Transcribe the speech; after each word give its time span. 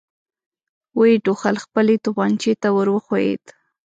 ويې 0.97 1.15
ټوخل، 1.25 1.55
خپلې 1.65 1.95
توپانچې 2.05 2.53
ته 2.61 2.67
ور 2.75 2.87
وښويېد. 2.93 3.43